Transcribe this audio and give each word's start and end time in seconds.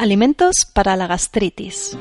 Alimentos 0.00 0.64
para 0.72 0.96
la 0.96 1.06
gastritis. 1.06 1.94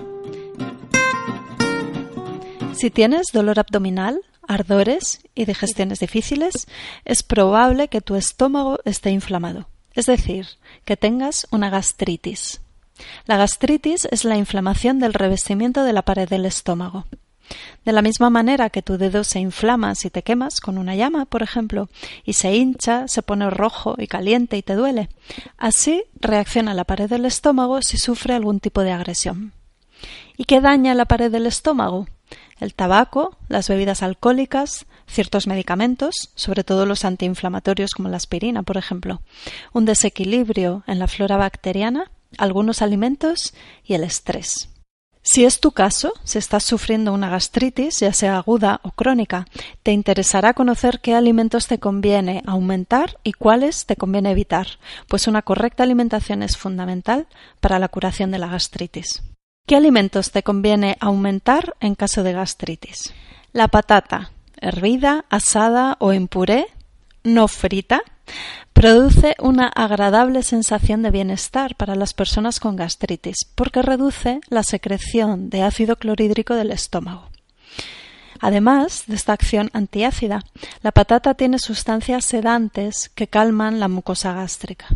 Si 2.74 2.92
tienes 2.92 3.28
dolor 3.34 3.60
abdominal, 3.60 4.22
ardores 4.48 5.20
y 5.36 5.44
digestiones 5.44 6.00
difíciles, 6.00 6.70
es 7.04 7.24
probable 7.24 7.90
que 7.90 8.00
tu 8.00 8.16
estómago 8.16 8.80
esté 8.86 9.12
inflamado, 9.12 9.68
es 9.96 10.06
decir, 10.06 10.48
que 10.86 10.96
tengas 10.96 11.46
una 11.52 11.70
gastritis. 11.70 12.62
La 13.26 13.36
gastritis 13.36 14.08
es 14.10 14.24
la 14.24 14.38
inflamación 14.38 15.00
del 15.00 15.14
revestimiento 15.14 15.84
de 15.84 15.92
la 15.92 16.04
pared 16.04 16.30
del 16.30 16.46
estómago. 16.46 17.06
De 17.86 17.92
la 17.92 18.02
misma 18.02 18.30
manera 18.30 18.70
que 18.70 18.82
tu 18.82 18.98
dedo 18.98 19.24
se 19.24 19.40
inflama 19.40 19.96
si 19.96 20.10
te 20.10 20.24
quemas 20.24 20.60
con 20.62 20.78
una 20.78 20.96
llama, 20.96 21.26
por 21.26 21.44
ejemplo, 21.44 21.90
y 22.24 22.34
se 22.34 22.56
hincha, 22.56 23.08
se 23.08 23.22
pone 23.22 23.50
rojo 23.50 23.96
y 23.98 24.08
caliente 24.08 24.58
y 24.58 24.62
te 24.62 24.76
duele, 24.76 25.10
así 25.58 26.04
reacciona 26.20 26.74
la 26.74 26.84
pared 26.84 27.10
del 27.10 27.26
estómago 27.26 27.82
si 27.82 27.98
sufre 27.98 28.34
algún 28.34 28.60
tipo 28.60 28.82
de 28.82 28.92
agresión. 28.92 29.54
¿Y 30.38 30.46
qué 30.46 30.62
daña 30.62 30.94
la 30.94 31.06
pared 31.06 31.32
del 31.32 31.46
estómago? 31.46 32.08
El 32.60 32.74
tabaco, 32.74 33.38
las 33.48 33.70
bebidas 33.70 34.04
alcohólicas, 34.04 34.86
ciertos 35.08 35.48
medicamentos, 35.48 36.32
sobre 36.36 36.64
todo 36.64 36.86
los 36.86 37.06
antiinflamatorios 37.06 37.92
como 37.92 38.10
la 38.10 38.18
aspirina, 38.18 38.64
por 38.64 38.78
ejemplo, 38.78 39.22
un 39.74 39.86
desequilibrio 39.86 40.84
en 40.88 41.00
la 41.00 41.08
flora 41.08 41.38
bacteriana, 41.38 42.12
algunos 42.38 42.82
alimentos 42.82 43.54
y 43.84 43.94
el 43.94 44.04
estrés. 44.04 44.70
Si 45.32 45.46
es 45.46 45.60
tu 45.60 45.74
caso, 45.74 46.14
si 46.24 46.40
estás 46.40 46.64
sufriendo 46.64 47.14
una 47.14 47.30
gastritis, 47.30 48.00
ya 48.00 48.14
sea 48.14 48.38
aguda 48.38 48.82
o 48.82 48.90
crónica, 48.90 49.46
te 49.84 49.92
interesará 49.92 50.56
conocer 50.56 51.02
qué 51.02 51.14
alimentos 51.14 51.68
te 51.68 51.78
conviene 51.78 52.42
aumentar 52.48 53.20
y 53.24 53.34
cuáles 53.34 53.86
te 53.86 53.96
conviene 53.96 54.32
evitar, 54.32 54.80
pues 55.08 55.28
una 55.28 55.44
correcta 55.44 55.84
alimentación 55.84 56.42
es 56.42 56.58
fundamental 56.58 57.28
para 57.60 57.78
la 57.78 57.90
curación 57.90 58.32
de 58.32 58.40
la 58.40 58.48
gastritis. 58.48 59.22
¿Qué 59.68 59.76
alimentos 59.76 60.32
te 60.32 60.42
conviene 60.42 60.98
aumentar 61.00 61.76
en 61.80 61.94
caso 61.94 62.24
de 62.24 62.34
gastritis? 62.34 63.14
La 63.54 63.68
patata, 63.68 64.32
hervida, 64.60 65.26
asada 65.30 65.96
o 66.00 66.12
en 66.12 66.28
puré, 66.28 66.66
no 67.24 67.48
frita, 67.48 68.02
Produce 68.74 69.36
una 69.40 69.68
agradable 69.68 70.42
sensación 70.44 71.02
de 71.02 71.12
bienestar 71.12 71.76
para 71.76 71.96
las 71.96 72.14
personas 72.14 72.60
con 72.60 72.76
gastritis 72.76 73.46
porque 73.56 73.82
reduce 73.82 74.40
la 74.50 74.64
secreción 74.64 75.50
de 75.50 75.64
ácido 75.64 75.98
clorhídrico 75.98 76.56
del 76.56 76.72
estómago. 76.72 77.30
Además 78.40 79.04
de 79.08 79.16
esta 79.16 79.34
acción 79.34 79.70
antiácida, 79.74 80.46
la 80.82 80.92
patata 80.92 81.34
tiene 81.34 81.60
sustancias 81.60 82.24
sedantes 82.24 83.10
que 83.14 83.28
calman 83.28 83.80
la 83.80 83.90
mucosa 83.90 84.34
gástrica. 84.34 84.88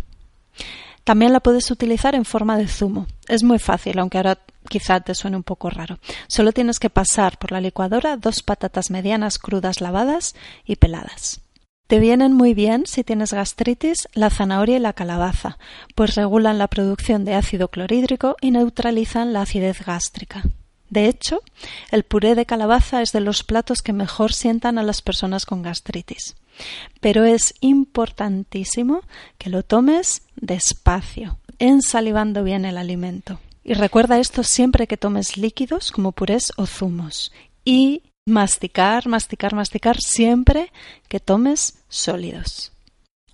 También 1.03 1.33
la 1.33 1.41
puedes 1.41 1.69
utilizar 1.69 2.15
en 2.15 2.23
forma 2.23 2.57
de 2.57 2.67
zumo. 2.67 3.07
Es 3.27 3.43
muy 3.43 3.59
fácil, 3.59 3.99
aunque 3.99 4.17
ahora 4.17 4.39
quizá 4.69 5.01
te 5.01 5.13
suene 5.13 5.35
un 5.35 5.43
poco 5.43 5.69
raro. 5.69 5.99
Solo 6.27 6.53
tienes 6.53 6.79
que 6.79 6.89
pasar 6.89 7.37
por 7.37 7.51
la 7.51 7.59
licuadora 7.59 8.15
dos 8.15 8.41
patatas 8.41 8.89
medianas 8.89 9.37
crudas 9.39 9.81
lavadas 9.81 10.35
y 10.63 10.77
peladas. 10.77 11.42
Te 11.87 11.99
vienen 11.99 12.33
muy 12.33 12.53
bien 12.53 12.85
si 12.85 13.03
tienes 13.03 13.33
gastritis 13.33 14.07
la 14.13 14.29
zanahoria 14.29 14.77
y 14.77 14.79
la 14.79 14.93
calabaza, 14.93 15.57
pues 15.95 16.15
regulan 16.15 16.57
la 16.57 16.67
producción 16.67 17.25
de 17.25 17.35
ácido 17.35 17.67
clorhídrico 17.67 18.35
y 18.41 18.51
neutralizan 18.51 19.33
la 19.33 19.41
acidez 19.41 19.85
gástrica. 19.85 20.43
De 20.89 21.07
hecho, 21.07 21.41
el 21.91 22.03
puré 22.03 22.35
de 22.35 22.45
calabaza 22.45 23.01
es 23.01 23.11
de 23.11 23.19
los 23.19 23.43
platos 23.43 23.81
que 23.81 23.93
mejor 23.93 24.31
sientan 24.31 24.77
a 24.77 24.83
las 24.83 25.01
personas 25.01 25.45
con 25.45 25.61
gastritis. 25.61 26.35
Pero 27.01 27.23
es 27.25 27.55
importantísimo 27.61 29.01
que 29.37 29.49
lo 29.49 29.63
tomes 29.63 30.21
despacio, 30.35 31.39
ensalivando 31.57 32.43
bien 32.43 32.63
el 32.63 32.77
alimento. 32.77 33.39
Y 33.63 33.73
recuerda 33.73 34.19
esto 34.19 34.43
siempre 34.43 34.87
que 34.87 34.97
tomes 34.97 35.35
líquidos 35.37 35.91
como 35.91 36.11
purés 36.11 36.53
o 36.57 36.65
zumos. 36.65 37.31
Y 37.65 38.03
Masticar, 38.25 39.07
masticar, 39.07 39.53
masticar 39.53 39.97
siempre 39.99 40.71
que 41.09 41.19
tomes 41.19 41.79
sólidos. 41.89 42.71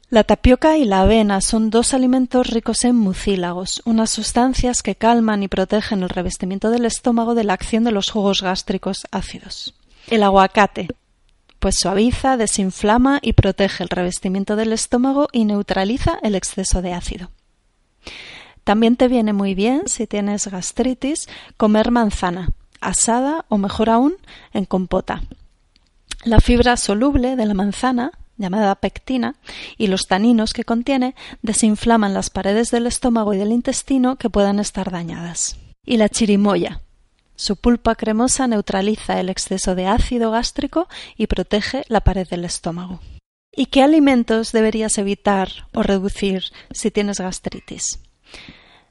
La 0.10 0.24
tapioca 0.24 0.78
y 0.78 0.86
la 0.86 1.02
avena 1.02 1.42
son 1.42 1.70
dos 1.70 1.94
alimentos 1.94 2.48
ricos 2.48 2.84
en 2.84 2.96
mucílagos, 2.96 3.84
unas 3.86 4.10
sustancias 4.10 4.82
que 4.82 4.96
calman 4.96 5.44
y 5.44 5.48
protegen 5.48 6.02
el 6.02 6.10
revestimiento 6.10 6.72
del 6.72 6.86
estómago 6.86 7.36
de 7.36 7.44
la 7.44 7.54
acción 7.54 7.84
de 7.84 7.92
los 7.92 8.10
jugos 8.10 8.42
gástricos 8.42 9.06
ácidos. 9.12 9.76
El 10.08 10.24
aguacate, 10.24 10.88
pues 11.60 11.76
suaviza, 11.78 12.38
desinflama 12.38 13.20
y 13.22 13.34
protege 13.34 13.84
el 13.84 13.90
revestimiento 13.90 14.56
del 14.56 14.74
estómago 14.74 15.28
y 15.32 15.46
neutraliza 15.46 16.18
el 16.24 16.34
exceso 16.34 16.82
de 16.82 16.94
ácido. 16.94 17.30
También 18.64 18.96
te 18.96 19.08
viene 19.08 19.34
muy 19.34 19.54
bien, 19.54 19.84
si 19.86 20.08
tienes 20.08 20.48
gastritis, 20.48 21.30
comer 21.58 21.92
manzana, 21.92 22.50
asada 22.82 23.46
o 23.50 23.58
mejor 23.58 23.90
aún 23.90 24.16
en 24.54 24.66
compota. 24.66 25.22
La 26.24 26.40
fibra 26.40 26.76
soluble 26.76 27.36
de 27.36 27.46
la 27.46 27.54
manzana, 27.54 28.12
llamada 28.38 28.76
pectina, 28.76 29.36
y 29.78 29.88
los 29.88 30.08
taninos 30.08 30.54
que 30.54 30.64
contiene 30.64 31.16
desinflaman 31.42 32.14
las 32.14 32.30
paredes 32.30 32.72
del 32.72 32.88
estómago 32.88 33.34
y 33.34 33.38
del 33.38 33.52
intestino 33.52 34.18
que 34.18 34.30
puedan 34.30 34.60
estar 34.60 34.92
dañadas. 34.92 35.58
Y 35.86 35.98
la 35.98 36.10
chirimoya. 36.10 36.82
Su 37.36 37.56
pulpa 37.56 37.96
cremosa 37.96 38.48
neutraliza 38.48 39.20
el 39.20 39.30
exceso 39.30 39.76
de 39.76 39.88
ácido 39.88 40.32
gástrico 40.32 40.90
y 41.16 41.28
protege 41.28 41.84
la 41.88 42.02
pared 42.02 42.28
del 42.28 42.44
estómago. 42.44 43.00
¿Y 43.56 43.68
qué 43.68 43.82
alimentos 43.82 44.52
deberías 44.52 44.98
evitar 44.98 45.50
o 45.74 45.82
reducir 45.82 46.44
si 46.72 46.92
tienes 46.92 47.20
gastritis? 47.20 48.00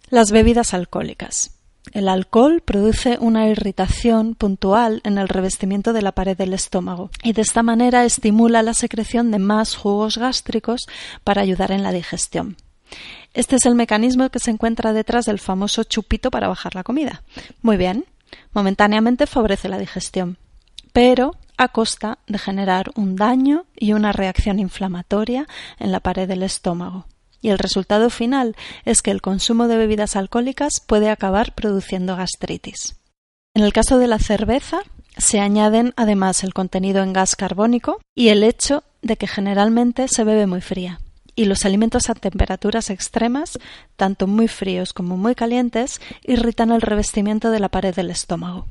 Las 0.09 0.31
bebidas 0.33 0.73
alcohólicas. 0.73 1.58
El 1.93 2.09
alcohol 2.09 2.61
produce 2.65 3.19
una 3.21 3.49
irritación 3.49 4.35
puntual 4.35 5.01
en 5.05 5.19
el 5.19 5.29
revestimiento 5.29 5.93
de 5.93 6.03
la 6.03 6.13
pared 6.13 6.37
del 6.37 6.53
estómago 6.53 7.11
y 7.23 7.33
de 7.33 7.43
esta 7.43 7.63
manera 7.63 8.05
estimula 8.05 8.63
la 8.63 8.75
secreción 8.75 9.31
de 9.31 9.39
más 9.39 9.75
jugos 9.75 10.19
gástricos 10.19 10.87
para 11.25 11.43
ayudar 11.43 11.73
en 11.73 11.83
la 11.83 11.93
digestión. 11.93 12.57
Este 13.35 13.57
es 13.57 13.67
el 13.67 13.75
mecanismo 13.75 14.29
que 14.31 14.39
se 14.39 14.51
encuentra 14.51 14.93
detrás 14.93 15.27
del 15.27 15.39
famoso 15.39 15.85
chupito 15.85 16.31
para 16.31 16.49
bajar 16.49 16.75
la 16.75 16.85
comida. 16.85 17.23
Muy 17.63 17.77
bien, 17.77 18.05
momentáneamente 18.53 19.27
favorece 19.27 19.69
la 19.69 19.79
digestión, 19.79 20.39
pero 20.93 21.37
a 21.57 21.69
costa 21.69 22.19
de 22.27 22.39
generar 22.39 22.91
un 22.95 23.17
daño 23.17 23.67
y 23.77 23.93
una 23.93 24.13
reacción 24.13 24.59
inflamatoria 24.59 25.47
en 25.79 25.93
la 25.93 26.01
pared 26.01 26.29
del 26.29 26.43
estómago 26.43 27.07
y 27.41 27.51
el 27.51 27.59
resultado 27.59 28.11
final 28.11 28.57
es 28.85 29.03
que 29.03 29.11
el 29.11 29.23
consumo 29.23 29.69
de 29.69 29.77
bebidas 29.77 30.17
alcohólicas 30.17 30.81
puede 30.87 31.11
acabar 31.11 31.55
produciendo 31.55 32.17
gastritis. 32.17 32.97
En 33.55 33.65
el 33.65 33.73
caso 33.73 33.99
de 33.99 34.07
la 34.07 34.19
cerveza, 34.19 34.81
se 35.17 35.41
añaden 35.41 35.93
además 35.97 36.45
el 36.45 36.55
contenido 36.55 37.03
en 37.03 37.13
gas 37.13 37.37
carbónico 37.37 38.01
y 38.15 38.29
el 38.29 38.45
hecho 38.45 38.85
de 39.03 39.17
que 39.17 39.27
generalmente 39.27 40.07
se 40.09 40.25
bebe 40.25 40.47
muy 40.47 40.61
fría. 40.61 41.01
Y 41.35 41.45
los 41.45 41.65
alimentos 41.65 42.11
a 42.11 42.15
temperaturas 42.15 42.91
extremas, 42.91 43.59
tanto 43.97 44.27
muy 44.27 44.49
fríos 44.49 44.93
como 44.93 45.17
muy 45.17 45.35
calientes, 45.35 46.01
irritan 46.25 46.73
el 46.73 46.83
revestimiento 46.83 47.51
de 47.51 47.61
la 47.61 47.69
pared 47.69 47.95
del 47.95 48.11
estómago. 48.11 48.67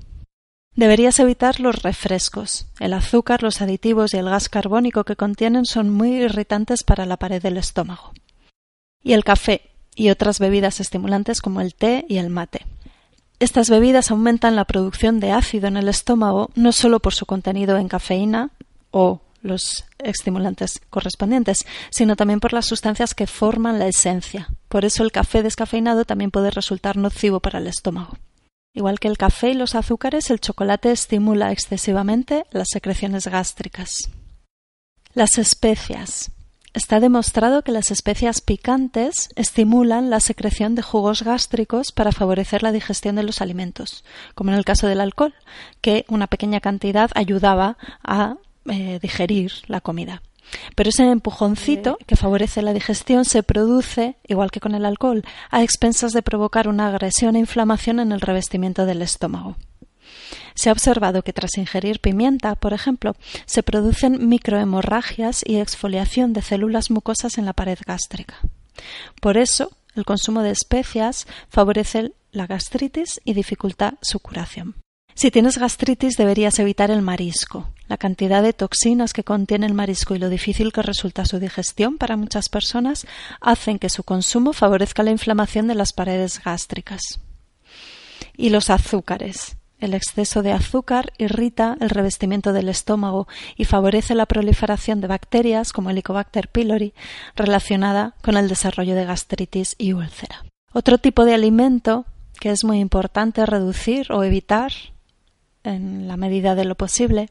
Deberías 0.75 1.19
evitar 1.19 1.59
los 1.59 1.81
refrescos. 1.81 2.67
El 2.79 2.93
azúcar, 2.93 3.41
los 3.41 3.61
aditivos 3.61 4.13
y 4.13 4.17
el 4.17 4.29
gas 4.29 4.49
carbónico 4.49 5.05
que 5.05 5.15
contienen 5.15 5.65
son 5.65 5.89
muy 5.89 6.17
irritantes 6.17 6.83
para 6.83 7.05
la 7.05 7.17
pared 7.17 7.41
del 7.41 7.57
estómago 7.57 8.13
y 9.07 9.13
el 9.13 9.23
café 9.23 9.61
y 9.95 10.09
otras 10.09 10.39
bebidas 10.39 10.81
estimulantes 10.81 11.41
como 11.41 11.61
el 11.61 11.73
té 11.73 12.05
y 12.09 12.17
el 12.17 12.29
mate. 12.29 12.65
Estas 13.39 13.69
bebidas 13.69 14.11
aumentan 14.11 14.55
la 14.55 14.65
producción 14.65 15.21
de 15.21 15.31
ácido 15.31 15.67
en 15.67 15.77
el 15.77 15.87
estómago 15.87 16.49
no 16.55 16.73
solo 16.73 16.99
por 16.99 17.13
su 17.13 17.25
contenido 17.25 17.77
en 17.77 17.87
cafeína 17.87 18.49
o 18.91 19.21
los 19.41 19.85
estimulantes 19.99 20.81
correspondientes, 20.89 21.65
sino 21.89 22.17
también 22.17 22.41
por 22.41 22.51
las 22.51 22.65
sustancias 22.65 23.13
que 23.13 23.27
forman 23.27 23.79
la 23.79 23.87
esencia. 23.87 24.49
Por 24.67 24.83
eso 24.83 25.03
el 25.03 25.13
café 25.13 25.41
descafeinado 25.41 26.03
también 26.03 26.31
puede 26.31 26.51
resultar 26.51 26.97
nocivo 26.97 27.39
para 27.39 27.59
el 27.59 27.67
estómago. 27.67 28.17
Igual 28.73 28.99
que 28.99 29.07
el 29.07 29.17
café 29.17 29.51
y 29.51 29.53
los 29.53 29.73
azúcares, 29.75 30.29
el 30.31 30.41
chocolate 30.41 30.91
estimula 30.91 31.51
excesivamente 31.53 32.45
las 32.51 32.67
secreciones 32.69 33.27
gástricas. 33.27 34.09
Las 35.13 35.37
especias. 35.37 36.31
Está 36.77 36.99
demostrado 36.99 37.63
que 37.63 37.71
las 37.71 37.89
especias 37.89 38.39
picantes 38.39 39.29
estimulan 39.35 40.11
la 40.11 40.19
secreción 40.19 40.75
de 40.75 40.83
jugos 40.83 41.23
gástricos 41.23 41.91
para 41.91 42.11
favorecer 42.11 42.61
la 42.61 42.71
digestión 42.71 43.15
de 43.15 43.23
los 43.23 43.41
alimentos, 43.41 44.03
como 44.35 44.51
en 44.51 44.57
el 44.59 44.63
caso 44.63 44.85
del 44.85 45.01
alcohol, 45.01 45.33
que 45.81 46.05
una 46.07 46.27
pequeña 46.27 46.59
cantidad 46.59 47.09
ayudaba 47.15 47.79
a 48.03 48.35
eh, 48.67 48.99
digerir 49.01 49.53
la 49.65 49.81
comida. 49.81 50.21
Pero 50.75 50.91
ese 50.91 51.09
empujoncito 51.09 51.97
que 52.05 52.15
favorece 52.15 52.61
la 52.61 52.73
digestión 52.73 53.25
se 53.25 53.41
produce, 53.41 54.17
igual 54.27 54.51
que 54.51 54.59
con 54.59 54.75
el 54.75 54.85
alcohol, 54.85 55.23
a 55.49 55.63
expensas 55.63 56.11
de 56.11 56.21
provocar 56.21 56.67
una 56.67 56.89
agresión 56.89 57.35
e 57.35 57.39
inflamación 57.39 57.99
en 57.99 58.11
el 58.11 58.21
revestimiento 58.21 58.85
del 58.85 59.01
estómago. 59.01 59.55
Se 60.55 60.69
ha 60.69 60.73
observado 60.73 61.23
que 61.23 61.33
tras 61.33 61.57
ingerir 61.57 61.99
pimienta, 61.99 62.55
por 62.55 62.73
ejemplo, 62.73 63.15
se 63.45 63.63
producen 63.63 64.27
microhemorragias 64.27 65.43
y 65.45 65.57
exfoliación 65.57 66.33
de 66.33 66.41
células 66.41 66.89
mucosas 66.91 67.37
en 67.37 67.45
la 67.45 67.53
pared 67.53 67.77
gástrica. 67.85 68.39
Por 69.21 69.37
eso, 69.37 69.71
el 69.95 70.05
consumo 70.05 70.43
de 70.43 70.51
especias 70.51 71.27
favorece 71.49 72.11
la 72.31 72.47
gastritis 72.47 73.19
y 73.23 73.33
dificulta 73.33 73.95
su 74.01 74.19
curación. 74.19 74.75
Si 75.17 75.31
tienes 75.31 75.57
gastritis 75.57 76.15
deberías 76.15 76.59
evitar 76.59 76.91
el 76.91 77.01
marisco. 77.01 77.71
La 77.87 77.97
cantidad 77.97 78.43
de 78.43 78.53
toxinas 78.53 79.13
que 79.13 79.23
contiene 79.23 79.65
el 79.65 79.73
marisco 79.73 80.13
y 80.13 80.19
lo 80.19 80.29
difícil 80.29 80.71
que 80.71 80.83
resulta 80.83 81.25
su 81.25 81.39
digestión 81.39 81.97
para 81.97 82.17
muchas 82.17 82.49
personas 82.49 83.07
hacen 83.41 83.79
que 83.79 83.89
su 83.89 84.03
consumo 84.03 84.53
favorezca 84.53 85.01
la 85.01 85.09
inflamación 85.09 85.67
de 85.67 85.73
las 85.73 85.93
paredes 85.93 86.43
gástricas. 86.43 87.01
Y 88.35 88.51
los 88.51 88.69
azúcares. 88.69 89.57
El 89.79 89.93
exceso 89.93 90.41
de 90.41 90.51
azúcar 90.51 91.13
irrita 91.17 91.77
el 91.79 91.89
revestimiento 91.89 92.51
del 92.53 92.69
estómago 92.69 93.27
y 93.55 93.65
favorece 93.65 94.15
la 94.15 94.25
proliferación 94.25 95.01
de 95.01 95.07
bacterias 95.07 95.71
como 95.71 95.89
Helicobacter 95.89 96.47
pylori 96.47 96.93
relacionada 97.35 98.15
con 98.23 98.37
el 98.37 98.47
desarrollo 98.47 98.95
de 98.95 99.05
gastritis 99.05 99.75
y 99.77 99.93
úlcera. 99.93 100.43
Otro 100.73 100.97
tipo 100.97 101.25
de 101.25 101.33
alimento 101.33 102.05
que 102.39 102.51
es 102.51 102.63
muy 102.63 102.79
importante 102.79 103.45
reducir 103.45 104.11
o 104.11 104.23
evitar 104.23 104.71
en 105.63 106.07
la 106.07 106.17
medida 106.17 106.55
de 106.55 106.65
lo 106.65 106.75
posible, 106.75 107.29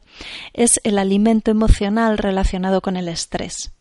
es 0.53 0.79
el 0.83 0.99
alimento 0.99 1.51
emocional 1.51 2.17
relacionado 2.17 2.81
con 2.81 2.95
el 2.95 3.07
estrés. 3.07 3.71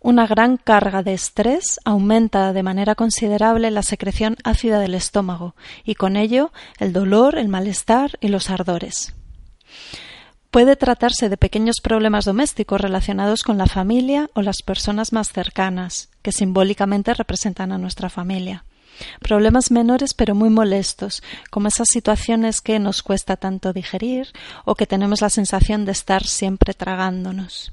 Una 0.00 0.26
gran 0.26 0.56
carga 0.56 1.02
de 1.02 1.12
estrés 1.12 1.80
aumenta 1.84 2.52
de 2.52 2.62
manera 2.62 2.94
considerable 2.94 3.70
la 3.70 3.82
secreción 3.82 4.36
ácida 4.44 4.78
del 4.78 4.94
estómago 4.94 5.54
y 5.84 5.96
con 5.96 6.16
ello 6.16 6.52
el 6.78 6.92
dolor, 6.92 7.36
el 7.36 7.48
malestar 7.48 8.12
y 8.20 8.28
los 8.28 8.50
ardores. 8.50 9.14
Puede 10.50 10.76
tratarse 10.76 11.28
de 11.28 11.36
pequeños 11.36 11.76
problemas 11.82 12.24
domésticos 12.24 12.80
relacionados 12.80 13.42
con 13.42 13.58
la 13.58 13.66
familia 13.66 14.30
o 14.34 14.40
las 14.40 14.62
personas 14.62 15.12
más 15.12 15.30
cercanas, 15.30 16.08
que 16.22 16.32
simbólicamente 16.32 17.12
representan 17.12 17.70
a 17.70 17.78
nuestra 17.78 18.08
familia. 18.08 18.64
Problemas 19.20 19.70
menores 19.70 20.14
pero 20.14 20.34
muy 20.34 20.48
molestos, 20.48 21.22
como 21.50 21.68
esas 21.68 21.88
situaciones 21.90 22.60
que 22.60 22.78
nos 22.78 23.02
cuesta 23.02 23.36
tanto 23.36 23.72
digerir 23.72 24.32
o 24.64 24.74
que 24.74 24.86
tenemos 24.86 25.20
la 25.20 25.30
sensación 25.30 25.84
de 25.84 25.92
estar 25.92 26.24
siempre 26.24 26.72
tragándonos. 26.72 27.72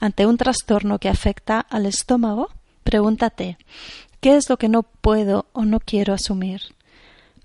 Ante 0.00 0.26
un 0.26 0.36
trastorno 0.36 0.98
que 0.98 1.08
afecta 1.08 1.60
al 1.60 1.86
estómago, 1.86 2.48
pregúntate 2.84 3.58
¿qué 4.20 4.36
es 4.36 4.48
lo 4.48 4.56
que 4.56 4.68
no 4.68 4.82
puedo 4.82 5.46
o 5.52 5.64
no 5.64 5.80
quiero 5.80 6.14
asumir? 6.14 6.62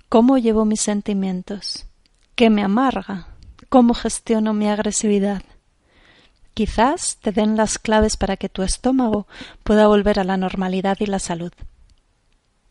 ¿Cómo 0.09 0.37
llevo 0.37 0.65
mis 0.65 0.81
sentimientos? 0.81 1.85
¿Qué 2.35 2.49
me 2.49 2.63
amarga? 2.63 3.27
¿Cómo 3.69 3.93
gestiono 3.93 4.53
mi 4.53 4.67
agresividad? 4.67 5.43
Quizás 6.53 7.17
te 7.21 7.31
den 7.31 7.57
las 7.57 7.79
claves 7.79 8.15
para 8.17 8.37
que 8.37 8.49
tu 8.49 8.61
estómago 8.61 9.27
pueda 9.63 9.87
volver 9.87 10.19
a 10.19 10.23
la 10.23 10.37
normalidad 10.37 10.97
y 10.99 11.07
la 11.07 11.17
salud. 11.17 11.51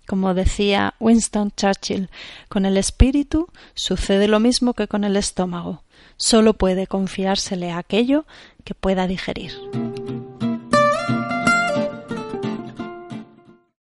Como 0.06 0.34
decía 0.34 0.94
Winston 1.00 1.52
Churchill, 1.56 2.10
con 2.48 2.66
el 2.66 2.76
espíritu 2.76 3.48
sucede 3.74 4.28
lo 4.28 4.40
mismo 4.40 4.74
que 4.74 4.88
con 4.88 5.04
el 5.04 5.16
estómago. 5.16 5.82
Solo 6.16 6.54
puede 6.54 6.86
confiársele 6.86 7.72
aquello 7.72 8.24
que 8.64 8.74
pueda 8.74 9.06
digerir. 9.06 9.52